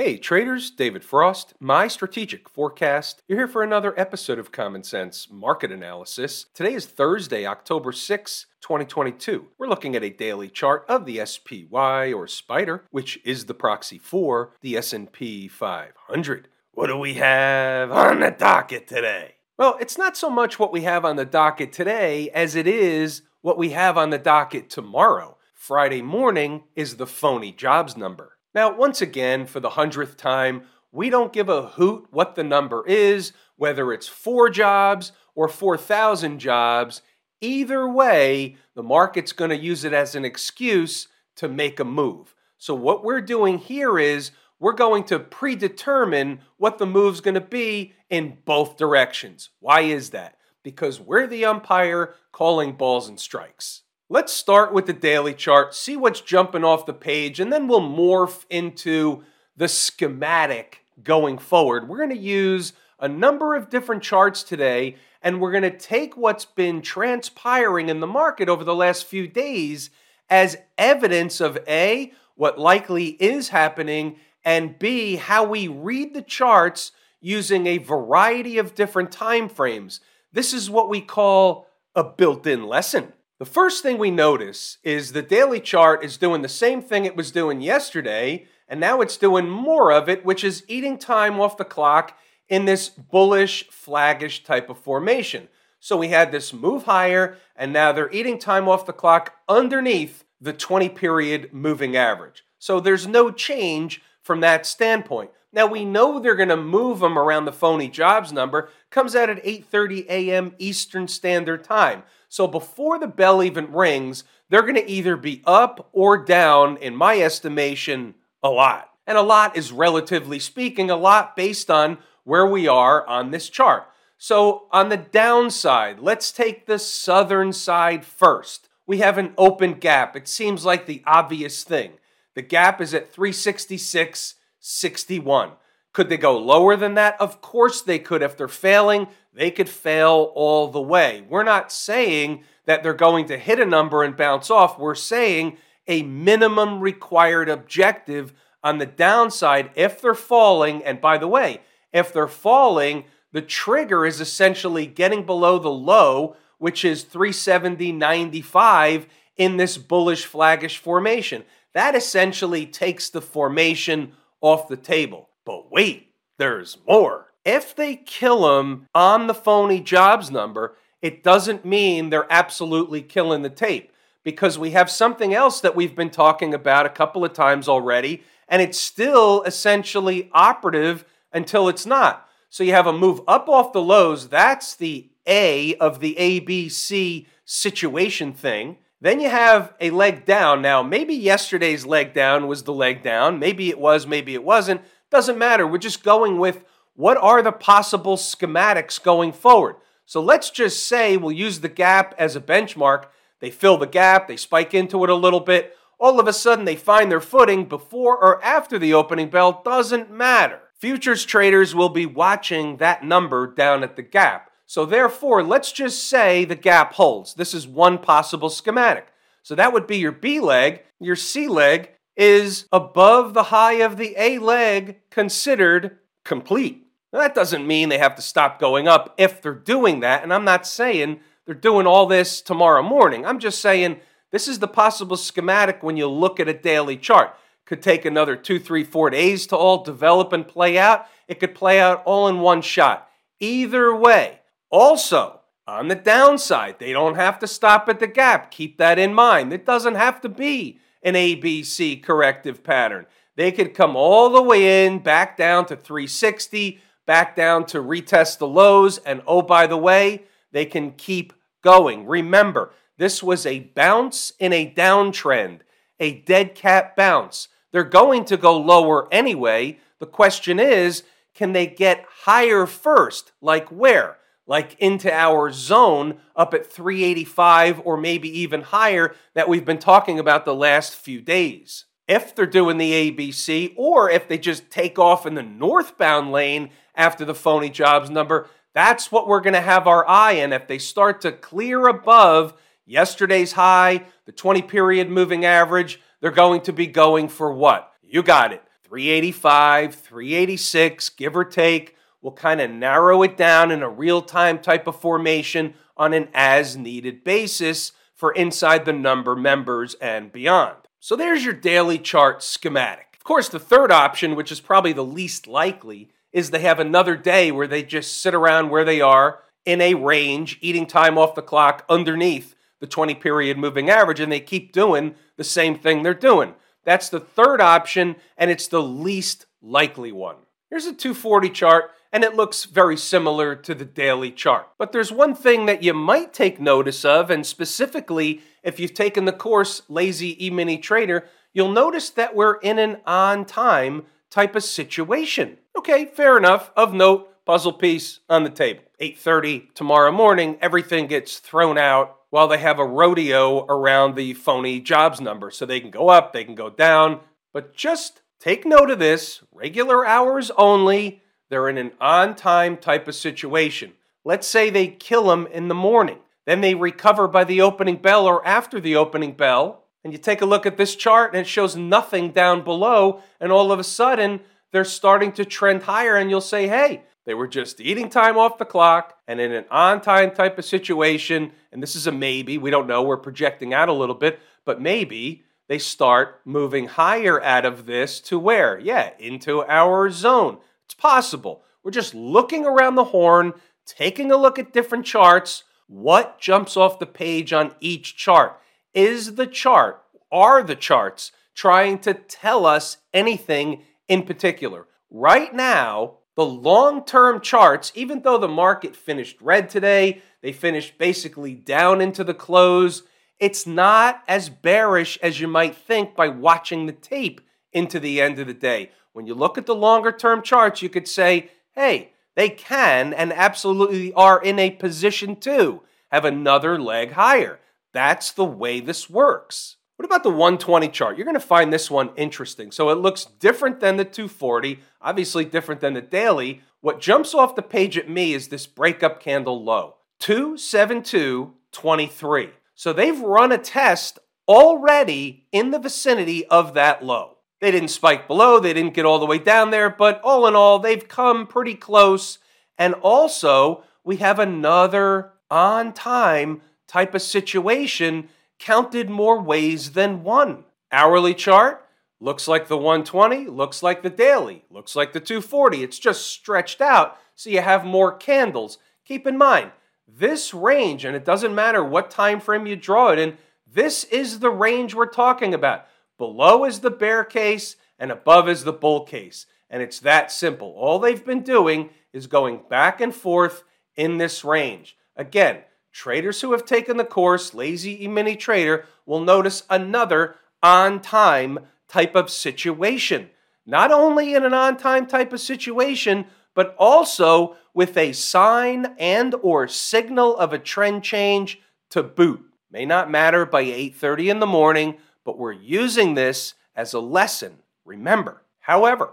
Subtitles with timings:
[0.00, 3.20] Hey traders, David Frost, my strategic forecast.
[3.28, 6.46] You're here for another episode of Common Sense Market Analysis.
[6.54, 9.48] Today is Thursday, October 6, 2022.
[9.58, 13.98] We're looking at a daily chart of the SPY or Spider, which is the proxy
[13.98, 16.48] for the S&P 500.
[16.72, 19.34] What do we have on the docket today?
[19.58, 23.20] Well, it's not so much what we have on the docket today as it is
[23.42, 25.36] what we have on the docket tomorrow.
[25.52, 28.38] Friday morning is the phony jobs number.
[28.54, 30.62] Now, once again, for the hundredth time,
[30.92, 36.38] we don't give a hoot what the number is, whether it's four jobs or 4,000
[36.38, 37.02] jobs.
[37.40, 42.34] Either way, the market's going to use it as an excuse to make a move.
[42.58, 47.40] So, what we're doing here is we're going to predetermine what the move's going to
[47.40, 49.50] be in both directions.
[49.60, 50.36] Why is that?
[50.62, 53.82] Because we're the umpire calling balls and strikes.
[54.12, 57.80] Let's start with the daily chart, see what's jumping off the page, and then we'll
[57.80, 59.22] morph into
[59.56, 61.88] the schematic going forward.
[61.88, 66.16] We're going to use a number of different charts today, and we're going to take
[66.16, 69.90] what's been transpiring in the market over the last few days
[70.28, 76.90] as evidence of A, what likely is happening, and B, how we read the charts
[77.20, 80.00] using a variety of different time frames.
[80.32, 83.12] This is what we call a built in lesson.
[83.40, 87.16] The first thing we notice is the daily chart is doing the same thing it
[87.16, 91.56] was doing yesterday, and now it's doing more of it, which is eating time off
[91.56, 92.18] the clock
[92.50, 95.48] in this bullish, flaggish type of formation.
[95.78, 100.22] So we had this move higher, and now they're eating time off the clock underneath
[100.38, 102.44] the 20 period moving average.
[102.58, 105.30] So there's no change from that standpoint.
[105.50, 108.68] Now we know they're going to move them around the phony jobs number.
[108.90, 110.54] Comes out at 8:30 a.m.
[110.58, 112.02] Eastern Standard Time.
[112.30, 116.94] So before the bell even rings, they're going to either be up or down, in
[116.94, 118.88] my estimation, a lot.
[119.04, 123.50] And a lot is relatively speaking a lot based on where we are on this
[123.50, 123.88] chart.
[124.16, 128.68] So on the downside, let's take the southern side first.
[128.86, 130.14] We have an open gap.
[130.14, 131.94] It seems like the obvious thing.
[132.34, 135.50] The gap is at 366.61.
[135.92, 137.20] Could they go lower than that?
[137.20, 138.22] Of course they could.
[138.22, 141.24] If they're failing, they could fail all the way.
[141.28, 144.78] We're not saying that they're going to hit a number and bounce off.
[144.78, 148.32] We're saying a minimum required objective
[148.62, 150.84] on the downside if they're falling.
[150.84, 151.60] And by the way,
[151.92, 159.56] if they're falling, the trigger is essentially getting below the low, which is 370.95 in
[159.56, 161.44] this bullish flaggish formation.
[161.72, 165.30] That essentially takes the formation off the table.
[165.44, 167.29] But wait, there's more.
[167.44, 173.42] If they kill him on the phony jobs number, it doesn't mean they're absolutely killing
[173.42, 173.92] the tape
[174.22, 178.22] because we have something else that we've been talking about a couple of times already,
[178.48, 182.28] and it's still essentially operative until it's not.
[182.50, 187.26] So you have a move up off the lows, that's the A of the ABC
[187.44, 188.76] situation thing.
[189.00, 190.60] Then you have a leg down.
[190.60, 193.38] Now, maybe yesterday's leg down was the leg down.
[193.38, 194.82] Maybe it was, maybe it wasn't.
[195.10, 195.66] Doesn't matter.
[195.66, 196.64] We're just going with
[196.94, 199.76] what are the possible schematics going forward.
[200.06, 203.06] So let's just say we'll use the gap as a benchmark.
[203.40, 205.76] They fill the gap, they spike into it a little bit.
[206.00, 209.60] All of a sudden, they find their footing before or after the opening bell.
[209.62, 210.60] Doesn't matter.
[210.78, 214.50] Futures traders will be watching that number down at the gap.
[214.64, 217.34] So, therefore, let's just say the gap holds.
[217.34, 219.08] This is one possible schematic.
[219.42, 220.82] So, that would be your B leg.
[220.98, 226.86] Your C leg is above the high of the A leg considered complete.
[227.12, 230.22] Now, that doesn't mean they have to stop going up if they're doing that.
[230.22, 233.26] And I'm not saying they're doing all this tomorrow morning.
[233.26, 234.00] I'm just saying
[234.30, 237.34] this is the possible schematic when you look at a daily chart.
[237.66, 241.06] Could take another two, three, four days to all develop and play out.
[241.28, 243.08] It could play out all in one shot.
[243.38, 244.40] Either way.
[244.70, 248.50] Also, on the downside, they don't have to stop at the gap.
[248.50, 249.52] Keep that in mind.
[249.52, 253.06] It doesn't have to be an ABC corrective pattern.
[253.40, 258.36] They could come all the way in, back down to 360, back down to retest
[258.36, 261.32] the lows, and oh, by the way, they can keep
[261.62, 262.06] going.
[262.06, 265.60] Remember, this was a bounce in a downtrend,
[265.98, 267.48] a dead cat bounce.
[267.72, 269.78] They're going to go lower anyway.
[270.00, 271.02] The question is,
[271.32, 273.32] can they get higher first?
[273.40, 274.18] Like where?
[274.46, 280.18] like into our zone up at 385 or maybe even higher that we've been talking
[280.18, 281.84] about the last few days.
[282.10, 286.70] If they're doing the ABC or if they just take off in the northbound lane
[286.96, 290.52] after the phony jobs number, that's what we're going to have our eye in.
[290.52, 292.54] If they start to clear above
[292.84, 297.92] yesterday's high, the 20 period moving average, they're going to be going for what?
[298.02, 298.64] You got it.
[298.82, 301.94] 385, 386, give or take.
[302.20, 306.26] We'll kind of narrow it down in a real time type of formation on an
[306.34, 310.74] as needed basis for inside the number members and beyond.
[311.02, 313.16] So there's your daily chart schematic.
[313.16, 317.16] Of course, the third option, which is probably the least likely, is they have another
[317.16, 321.34] day where they just sit around where they are in a range, eating time off
[321.34, 326.02] the clock underneath the 20 period moving average, and they keep doing the same thing
[326.02, 326.54] they're doing.
[326.84, 330.36] That's the third option, and it's the least likely one.
[330.68, 334.68] Here's a 240 chart, and it looks very similar to the daily chart.
[334.76, 339.24] But there's one thing that you might take notice of, and specifically if you've taken
[339.24, 344.64] the course Lazy E-mini Trader, you'll notice that we're in an on time type of
[344.64, 345.58] situation.
[345.76, 346.70] Okay, fair enough.
[346.76, 348.82] Of note, puzzle piece on the table.
[349.00, 354.80] 8:30 tomorrow morning, everything gets thrown out while they have a rodeo around the phony
[354.80, 355.50] jobs number.
[355.50, 357.20] So they can go up, they can go down,
[357.52, 361.22] but just take note of this, regular hours only.
[361.48, 363.94] They're in an on-time type of situation.
[364.24, 366.18] Let's say they kill them in the morning.
[366.46, 369.84] Then they recover by the opening bell or after the opening bell.
[370.02, 373.22] And you take a look at this chart and it shows nothing down below.
[373.38, 374.40] And all of a sudden,
[374.72, 376.16] they're starting to trend higher.
[376.16, 379.66] And you'll say, hey, they were just eating time off the clock and in an
[379.70, 381.52] on time type of situation.
[381.70, 382.56] And this is a maybe.
[382.56, 383.02] We don't know.
[383.02, 384.40] We're projecting out a little bit.
[384.64, 388.78] But maybe they start moving higher out of this to where?
[388.78, 390.58] Yeah, into our zone.
[390.86, 391.62] It's possible.
[391.84, 393.52] We're just looking around the horn,
[393.86, 398.60] taking a look at different charts what jumps off the page on each chart?
[398.94, 400.00] Is the chart,
[400.30, 404.86] are the charts trying to tell us anything in particular?
[405.10, 410.96] Right now, the long term charts, even though the market finished red today, they finished
[410.96, 413.02] basically down into the close,
[413.40, 417.40] it's not as bearish as you might think by watching the tape
[417.72, 418.92] into the end of the day.
[419.12, 423.32] When you look at the longer term charts, you could say, hey, they can and
[423.32, 427.60] absolutely are in a position to have another leg higher.
[427.92, 429.76] That's the way this works.
[429.96, 431.18] What about the 120 chart?
[431.18, 432.72] You're going to find this one interesting.
[432.72, 436.62] So it looks different than the 240, obviously different than the daily.
[436.80, 442.50] What jumps off the page at me is this breakup candle low 272.23.
[442.74, 444.18] So they've run a test
[444.48, 447.36] already in the vicinity of that low.
[447.60, 450.56] They didn't spike below, they didn't get all the way down there, but all in
[450.56, 452.38] all, they've come pretty close.
[452.78, 458.28] And also, we have another on time type of situation
[458.58, 460.64] counted more ways than one.
[460.90, 461.86] Hourly chart
[462.18, 465.82] looks like the 120, looks like the daily, looks like the 240.
[465.82, 468.78] It's just stretched out so you have more candles.
[469.04, 469.72] Keep in mind,
[470.06, 474.40] this range, and it doesn't matter what time frame you draw it in, this is
[474.40, 475.86] the range we're talking about.
[476.20, 479.46] Below is the bear case, and above is the bull case.
[479.70, 480.74] And it's that simple.
[480.76, 483.64] All they've been doing is going back and forth
[483.96, 484.98] in this range.
[485.16, 485.62] Again,
[485.92, 492.14] traders who have taken the course, Lazy E-mini Trader, will notice another on time type
[492.14, 493.30] of situation.
[493.64, 499.34] Not only in an on time type of situation, but also with a sign and
[499.40, 502.42] or signal of a trend change to boot.
[502.70, 504.98] May not matter by 8:30 in the morning,
[505.30, 507.58] but we're using this as a lesson.
[507.84, 509.12] Remember, however,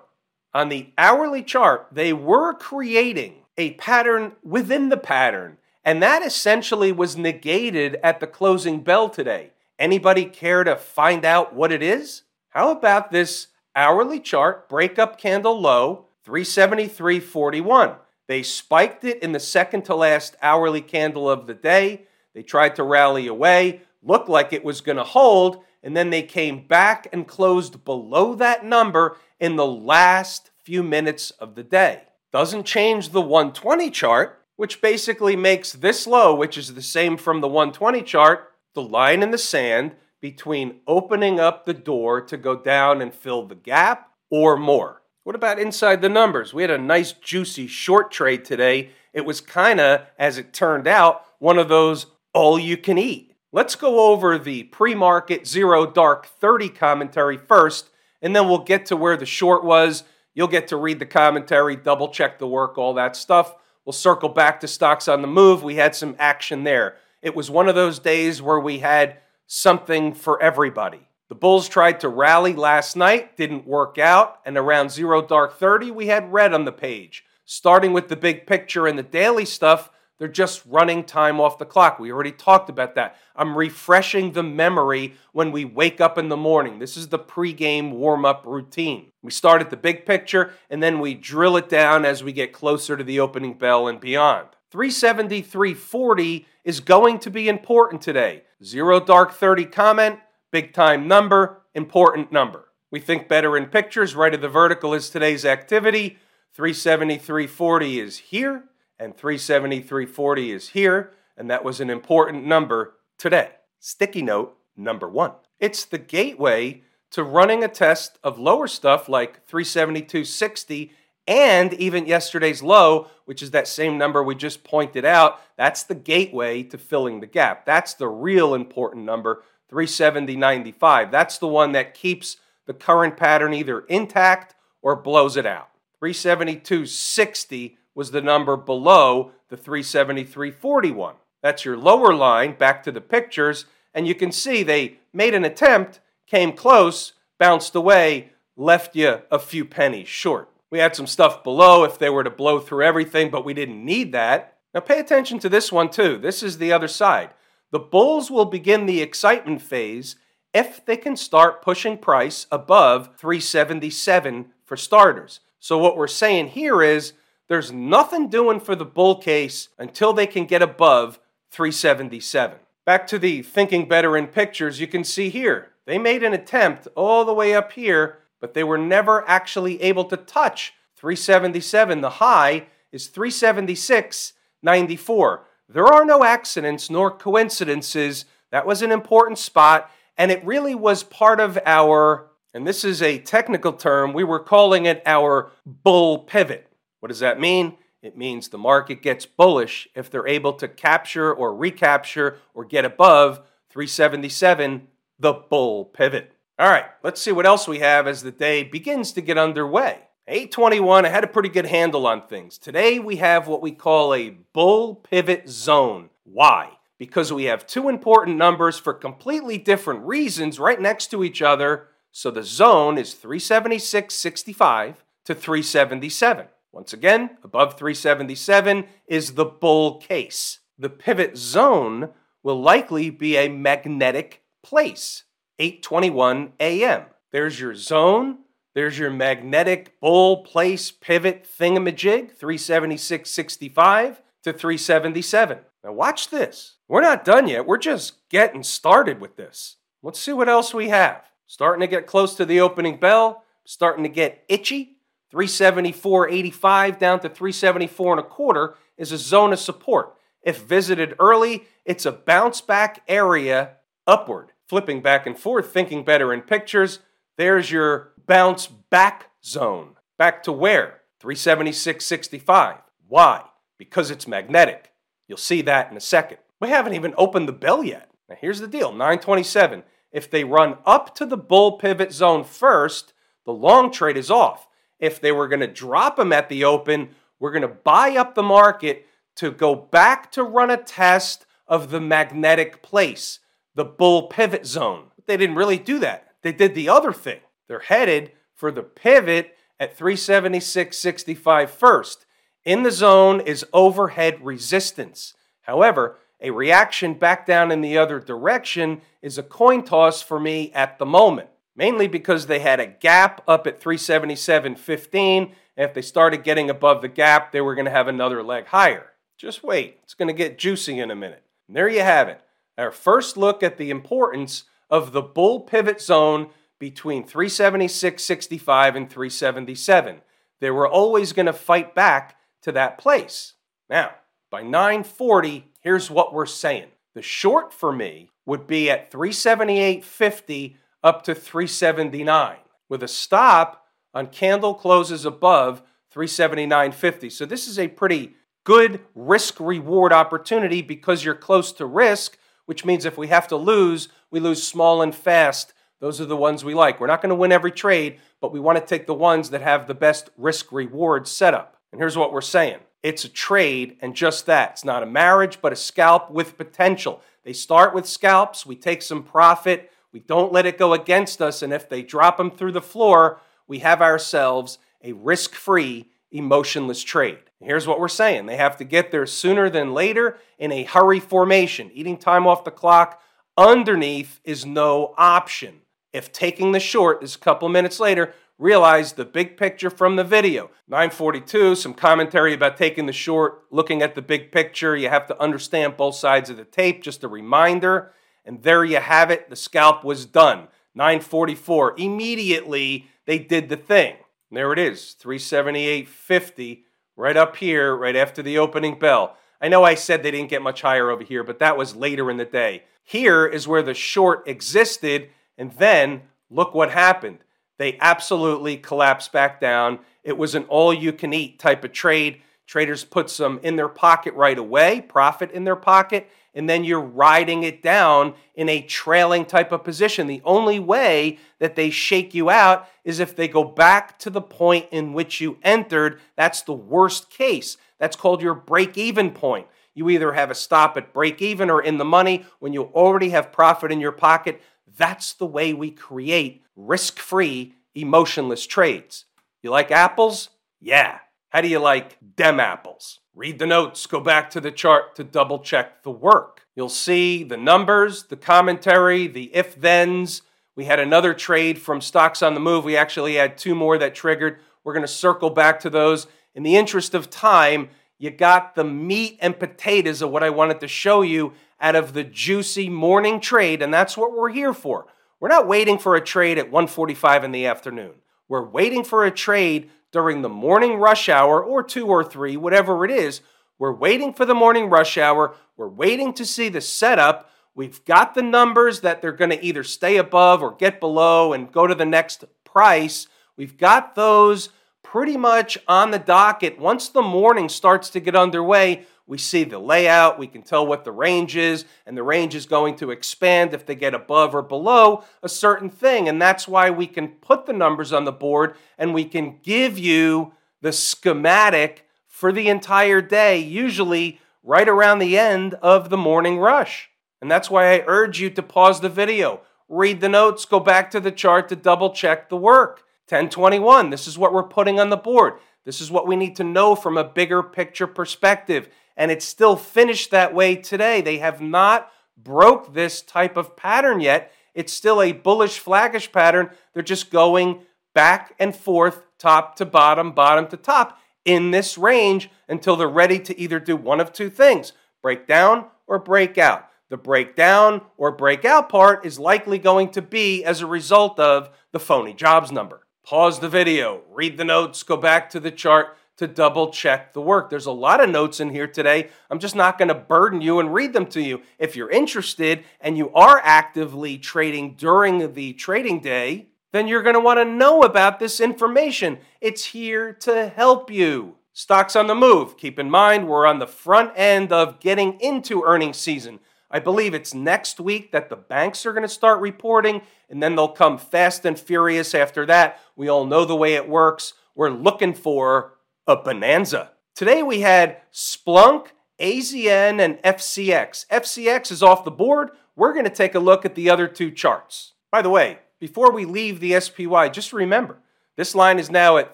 [0.52, 6.92] on the hourly chart, they were creating a pattern within the pattern, and that essentially
[6.92, 9.52] was negated at the closing bell today.
[9.78, 12.24] Anybody care to find out what it is?
[12.50, 17.96] How about this hourly chart breakup candle low 373.41?
[18.26, 22.08] They spiked it in the second to last hourly candle of the day.
[22.34, 26.22] They tried to rally away, looked like it was going to hold, and then they
[26.22, 32.02] came back and closed below that number in the last few minutes of the day.
[32.34, 37.40] Doesn't change the 120 chart, which basically makes this low, which is the same from
[37.40, 42.58] the 120 chart, the line in the sand between opening up the door to go
[42.58, 45.04] down and fill the gap or more.
[45.24, 46.54] What about inside the numbers?
[46.54, 48.90] We had a nice juicy short trade today.
[49.14, 53.27] It was kind of, as it turned out, one of those all you can eat.
[53.54, 57.90] Let's go over the pre market zero dark 30 commentary first,
[58.22, 60.04] and then we'll get to where the short was.
[60.34, 63.56] You'll get to read the commentary, double check the work, all that stuff.
[63.86, 65.64] We'll circle back to stocks on the move.
[65.64, 66.98] We had some action there.
[67.22, 71.08] It was one of those days where we had something for everybody.
[71.30, 75.92] The Bulls tried to rally last night, didn't work out, and around zero dark 30,
[75.92, 77.24] we had red on the page.
[77.46, 81.66] Starting with the big picture and the daily stuff, They're just running time off the
[81.66, 82.00] clock.
[82.00, 83.16] We already talked about that.
[83.36, 86.80] I'm refreshing the memory when we wake up in the morning.
[86.80, 89.12] This is the pregame warm up routine.
[89.22, 92.52] We start at the big picture and then we drill it down as we get
[92.52, 94.48] closer to the opening bell and beyond.
[94.74, 98.44] 373.40 is going to be important today.
[98.64, 100.20] Zero dark 30 comment,
[100.52, 102.66] big time number, important number.
[102.90, 104.16] We think better in pictures.
[104.16, 106.18] Right of the vertical is today's activity.
[106.58, 108.64] 373.40 is here
[109.00, 113.52] and 373.40 is here, and that was an important number today.
[113.80, 115.34] Sticky note number one.
[115.60, 120.92] It's the gateway to running a test of lower stuff like 372.60
[121.28, 125.42] and even yesterday's low, which is that same number we just pointed out.
[125.58, 127.66] That's the gateway to filling the gap.
[127.66, 131.12] That's the real important number, 370.95.
[131.12, 135.70] That's the one that keeps the current pattern either intact or blows it out.
[136.02, 141.16] 372.60 was the number below the 373.41.
[141.42, 145.44] That's your lower line back to the pictures, and you can see they made an
[145.44, 150.48] attempt, came close, bounced away, left you a few pennies short.
[150.70, 153.84] We had some stuff below if they were to blow through everything, but we didn't
[153.84, 154.58] need that.
[154.76, 156.20] Now pay attention to this one too.
[156.20, 157.32] This is the other side.
[157.72, 160.18] The bulls will begin the excitement phase
[160.54, 165.40] if they can start pushing price above 377 for starters.
[165.60, 167.14] So what we're saying here is
[167.48, 171.20] there's nothing doing for the bull case until they can get above
[171.52, 172.58] 377.
[172.86, 176.88] Back to the thinking better in pictures, you can see here, they made an attempt
[176.96, 182.02] all the way up here, but they were never actually able to touch 377.
[182.02, 185.40] The high is 376.94.
[185.70, 188.26] There are no accidents nor coincidences.
[188.52, 193.02] That was an important spot, and it really was part of our, and this is
[193.02, 196.67] a technical term, we were calling it our bull pivot.
[197.08, 197.78] What does that mean?
[198.02, 202.84] It means the market gets bullish if they're able to capture or recapture or get
[202.84, 203.38] above
[203.70, 206.34] 377, the bull pivot.
[206.60, 210.00] All right, let's see what else we have as the day begins to get underway.
[210.28, 212.58] 821, I had a pretty good handle on things.
[212.58, 216.10] Today we have what we call a bull pivot zone.
[216.26, 216.72] Why?
[216.98, 221.88] Because we have two important numbers for completely different reasons right next to each other.
[222.12, 226.48] So the zone is 376.65 to 377.
[226.78, 230.60] Once again, above 377 is the bull case.
[230.78, 232.10] The pivot zone
[232.44, 235.24] will likely be a magnetic place,
[235.58, 237.06] 821 AM.
[237.32, 238.44] There's your zone.
[238.76, 245.58] There's your magnetic bull place pivot thingamajig, 376.65 to 377.
[245.84, 246.76] Now watch this.
[246.88, 247.66] We're not done yet.
[247.66, 249.78] We're just getting started with this.
[250.04, 251.24] Let's see what else we have.
[251.48, 254.97] Starting to get close to the opening bell, starting to get itchy.
[255.34, 260.16] 374.85 down to 374 and a quarter is a zone of support.
[260.42, 263.72] If visited early, it's a bounce back area
[264.06, 264.54] upward.
[264.68, 267.00] Flipping back and forth, thinking better in pictures,
[267.38, 269.96] there's your bounce back zone.
[270.18, 271.02] Back to where?
[271.22, 272.82] 376.65.
[273.08, 273.44] Why?
[273.78, 274.92] Because it's magnetic.
[275.28, 276.40] You'll see that in a second.
[276.60, 278.12] We haven't even opened the bell yet.
[278.30, 279.84] Now here's the deal 927.
[280.12, 283.14] If they run up to the bull pivot zone first,
[283.46, 284.67] the long trade is off
[285.00, 288.36] if they were going to drop them at the open, we're going to buy up
[288.36, 293.40] the market to go back to run a test of the magnetic place,
[293.76, 295.12] the bull pivot zone.
[295.16, 296.28] But they didn't really do that.
[296.42, 297.40] They did the other thing.
[297.68, 302.26] They're headed for the pivot at 376.65 first.
[302.66, 305.34] In the zone is overhead resistance.
[305.62, 310.72] However, a reaction back down in the other direction is a coin toss for me
[310.74, 315.42] at the moment mainly because they had a gap up at 377.15.
[315.44, 318.66] And if they started getting above the gap, they were going to have another leg
[318.66, 319.12] higher.
[319.38, 321.44] Just wait, it's going to get juicy in a minute.
[321.68, 322.42] And there you have it.
[322.78, 330.22] Our first look at the importance of the bull pivot zone between 376.65 and 377.
[330.60, 333.54] They were always going to fight back to that place.
[333.90, 334.12] Now,
[334.50, 336.88] by 940, here's what we're saying.
[337.14, 340.76] The short for me would be at 378.50
[341.08, 342.58] up to 379
[342.90, 345.82] with a stop on candle closes above
[346.14, 347.32] 379.50.
[347.32, 348.36] So this is a pretty
[348.66, 353.56] good risk reward opportunity because you're close to risk, which means if we have to
[353.56, 355.74] lose, we lose small and fast.
[356.02, 357.00] Those are the ones we like.
[357.00, 359.62] We're not going to win every trade, but we want to take the ones that
[359.62, 361.78] have the best risk reward setup.
[361.94, 364.72] And here's what we're saying it's a trade and just that.
[364.72, 367.22] It's not a marriage, but a scalp with potential.
[367.46, 371.62] They start with scalps, we take some profit, we don't let it go against us,
[371.62, 377.04] and if they drop them through the floor, we have ourselves a risk free, emotionless
[377.04, 377.40] trade.
[377.60, 381.20] Here's what we're saying they have to get there sooner than later in a hurry
[381.20, 381.92] formation.
[381.94, 383.22] Eating time off the clock
[383.58, 385.82] underneath is no option.
[386.14, 390.24] If taking the short is a couple minutes later, realize the big picture from the
[390.24, 390.70] video.
[390.88, 394.96] 942, some commentary about taking the short, looking at the big picture.
[394.96, 398.14] You have to understand both sides of the tape, just a reminder.
[398.48, 399.50] And there you have it.
[399.50, 400.70] The scalp was done.
[400.96, 401.96] 944.
[402.00, 404.16] Immediately, they did the thing.
[404.50, 406.84] And there it is, 378.50,
[407.18, 409.36] right up here, right after the opening bell.
[409.62, 412.32] I know I said they didn't get much higher over here, but that was later
[412.32, 412.84] in the day.
[413.04, 417.40] Here is where the short existed, and then look what happened.
[417.78, 420.00] They absolutely collapsed back down.
[420.24, 422.42] It was an all you can eat type of trade.
[422.66, 427.00] Traders put some in their pocket right away, profit in their pocket, and then you're
[427.00, 430.26] riding it down in a trailing type of position.
[430.26, 434.42] The only way that they shake you out is if they go back to the
[434.42, 436.20] point in which you entered.
[436.36, 437.78] That's the worst case.
[438.00, 439.68] That's called your break even point.
[439.94, 443.30] You either have a stop at break even or in the money when you already
[443.30, 444.60] have profit in your pocket.
[444.98, 449.26] That's the way we create risk free, emotionless trades.
[449.62, 450.50] You like apples?
[450.82, 451.20] Yeah.
[451.50, 453.20] How do you like dem apples?
[453.38, 456.66] Read the notes, go back to the chart to double check the work.
[456.76, 460.42] You'll see the numbers, the commentary, the if thens.
[460.76, 462.84] We had another trade from Stocks on the Move.
[462.84, 464.58] We actually had two more that triggered.
[464.84, 466.26] We're going to circle back to those.
[466.56, 470.80] In the interest of time, you got the meat and potatoes of what I wanted
[470.80, 475.06] to show you out of the juicy morning trade, and that's what we're here for.
[475.40, 478.16] We're not waiting for a trade at 1:45 in the afternoon.
[478.48, 483.04] We're waiting for a trade during the morning rush hour or 2 or 3, whatever
[483.04, 483.42] it is.
[483.78, 485.56] We're waiting for the morning rush hour.
[485.76, 487.50] We're waiting to see the setup.
[487.76, 491.72] We've got the numbers that they're going to either stay above or get below and
[491.72, 493.28] go to the next price.
[493.56, 494.70] We've got those
[495.04, 496.80] pretty much on the docket.
[496.80, 501.04] Once the morning starts to get underway, we see the layout, we can tell what
[501.04, 504.62] the range is, and the range is going to expand if they get above or
[504.62, 506.30] below a certain thing.
[506.30, 510.00] And that's why we can put the numbers on the board and we can give
[510.00, 516.58] you the schematic for the entire day, usually right around the end of the morning
[516.58, 517.10] rush.
[517.42, 521.12] And that's why I urge you to pause the video, read the notes, go back
[521.12, 523.04] to the chart to double check the work.
[523.30, 525.56] 1021, this is what we're putting on the board.
[525.84, 529.76] This is what we need to know from a bigger picture perspective and it's still
[529.76, 531.20] finished that way today.
[531.20, 534.54] They have not broke this type of pattern yet.
[534.74, 536.70] It's still a bullish flaggish pattern.
[536.94, 537.82] They're just going
[538.14, 543.40] back and forth, top to bottom, bottom to top in this range until they're ready
[543.40, 546.88] to either do one of two things break down or break out.
[547.10, 552.00] The breakdown or breakout part is likely going to be as a result of the
[552.00, 553.08] phony jobs number.
[553.26, 557.42] Pause the video, read the notes, go back to the chart to double check the
[557.42, 557.70] work.
[557.70, 559.30] There's a lot of notes in here today.
[559.50, 561.62] I'm just not going to burden you and read them to you.
[561.80, 567.36] If you're interested and you are actively trading during the trading day, then you're going
[567.36, 569.40] to want to know about this information.
[569.62, 571.56] It's here to help you.
[571.74, 572.78] Stocks on the move.
[572.78, 576.60] Keep in mind, we're on the front end of getting into earnings season.
[576.90, 580.76] I believe it's next week that the banks are going to start reporting, and then
[580.76, 583.00] they'll come fast and furious after that.
[583.16, 584.54] We all know the way it works.
[584.74, 585.97] We're looking for
[586.28, 587.12] a bonanza.
[587.34, 589.08] Today we had Splunk,
[589.40, 591.26] AZN, and FCX.
[591.28, 592.72] FCX is off the board.
[592.96, 595.14] We're going to take a look at the other two charts.
[595.32, 598.20] By the way, before we leave the SPY, just remember
[598.58, 599.54] this line is now at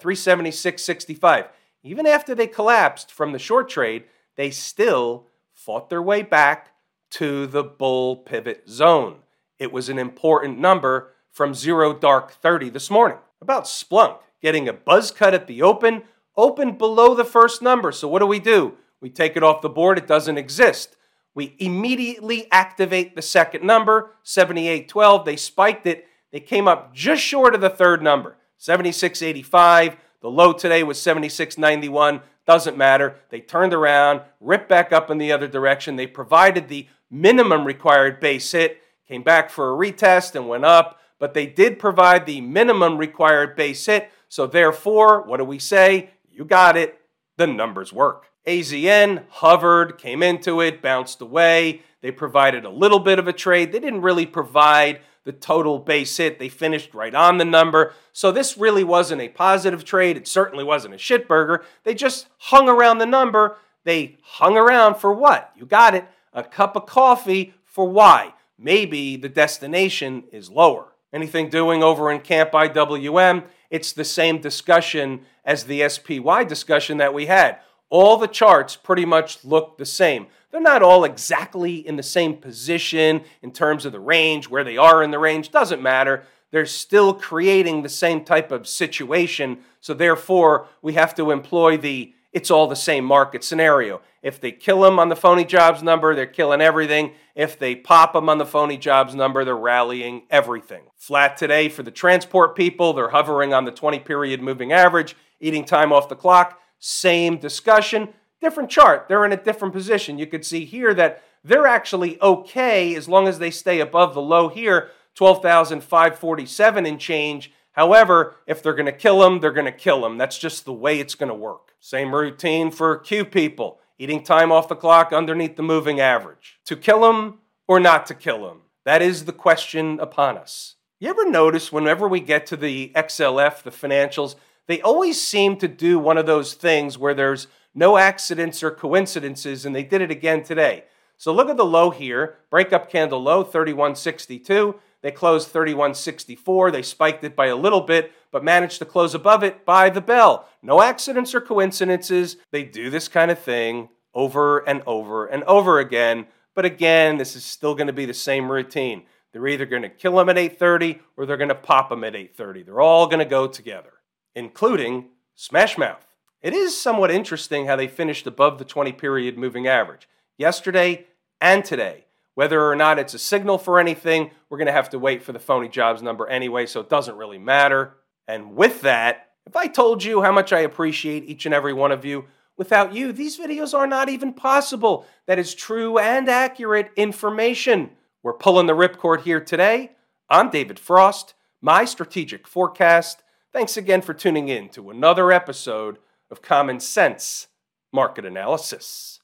[0.00, 1.48] 376.65.
[1.82, 4.04] Even after they collapsed from the short trade,
[4.36, 6.70] they still fought their way back
[7.10, 9.18] to the bull pivot zone.
[9.58, 13.18] It was an important number from zero dark 30 this morning.
[13.40, 16.02] About Splunk getting a buzz cut at the open,
[16.36, 17.92] opened below the first number.
[17.92, 18.74] So what do we do?
[19.00, 20.96] We take it off the board, it doesn't exist.
[21.34, 25.24] We immediately activate the second number, 7812.
[25.24, 26.06] They spiked it.
[26.32, 29.96] They came up just short of the third number, 7685.
[30.20, 32.20] The low today was 7691.
[32.46, 33.16] Doesn't matter.
[33.30, 35.96] They turned around, ripped back up in the other direction.
[35.96, 41.00] They provided the minimum required base hit, came back for a retest and went up,
[41.18, 44.10] but they did provide the minimum required base hit.
[44.28, 46.10] So therefore, what do we say?
[46.34, 46.98] You got it.
[47.36, 48.26] The numbers work.
[48.46, 51.82] AZN hovered, came into it, bounced away.
[52.02, 53.72] They provided a little bit of a trade.
[53.72, 56.38] They didn't really provide the total base hit.
[56.38, 57.94] They finished right on the number.
[58.12, 60.16] So this really wasn't a positive trade.
[60.16, 61.62] It certainly wasn't a shitburger.
[61.84, 63.56] They just hung around the number.
[63.84, 65.52] They hung around for what?
[65.56, 66.06] You got it.
[66.32, 68.34] A cup of coffee for why?
[68.58, 70.88] Maybe the destination is lower.
[71.12, 73.44] Anything doing over in Camp IWM?
[73.70, 77.58] It's the same discussion as the SPY discussion that we had.
[77.90, 80.26] all the charts pretty much look the same.
[80.50, 84.76] They're not all exactly in the same position in terms of the range, where they
[84.76, 86.24] are in the range, doesn't matter.
[86.50, 89.58] They're still creating the same type of situation.
[89.80, 94.02] So, therefore, we have to employ the it's all the same market scenario.
[94.20, 97.12] If they kill them on the phony jobs number, they're killing everything.
[97.36, 100.82] If they pop them on the phony jobs number, they're rallying everything.
[100.96, 105.64] Flat today for the transport people, they're hovering on the 20 period moving average, eating
[105.64, 106.60] time off the clock.
[106.80, 108.08] Same discussion,
[108.40, 109.06] different chart.
[109.08, 110.18] They're in a different position.
[110.18, 114.22] You could see here that they're actually okay as long as they stay above the
[114.22, 117.52] low here, 12,547 and change.
[117.74, 120.16] However, if they're going to kill them, they're going to kill them.
[120.16, 121.74] That's just the way it's going to work.
[121.78, 126.60] Same routine for Q people, eating time off the clock underneath the moving average.
[126.66, 128.62] To kill them or not to kill them?
[128.84, 130.76] That is the question upon us.
[131.00, 135.68] You ever notice whenever we get to the XLF, the financials, they always seem to
[135.68, 140.10] do one of those things where there's no accidents or coincidences, and they did it
[140.10, 140.84] again today.
[141.16, 144.76] So look at the low here, breakup candle low, 3162.
[145.04, 146.70] They closed 3164.
[146.70, 150.00] They spiked it by a little bit, but managed to close above it by the
[150.00, 150.48] bell.
[150.62, 152.38] No accidents or coincidences.
[152.52, 156.24] They do this kind of thing over and over and over again.
[156.54, 159.02] But again, this is still going to be the same routine.
[159.30, 162.14] They're either going to kill them at 8:30 or they're going to pop them at
[162.14, 162.64] 8:30.
[162.64, 163.92] They're all going to go together,
[164.34, 166.06] including Smash Mouth.
[166.40, 171.08] It is somewhat interesting how they finished above the 20 period moving average yesterday
[171.42, 172.03] and today.
[172.34, 175.32] Whether or not it's a signal for anything, we're going to have to wait for
[175.32, 177.94] the phony jobs number anyway, so it doesn't really matter.
[178.26, 181.92] And with that, if I told you how much I appreciate each and every one
[181.92, 182.24] of you,
[182.56, 185.06] without you, these videos are not even possible.
[185.26, 187.90] That is true and accurate information.
[188.22, 189.92] We're pulling the ripcord here today.
[190.28, 193.22] I'm David Frost, my strategic forecast.
[193.52, 195.98] Thanks again for tuning in to another episode
[196.30, 197.48] of Common Sense
[197.92, 199.20] Market Analysis.